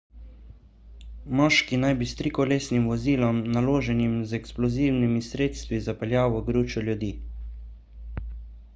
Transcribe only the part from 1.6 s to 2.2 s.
naj bi s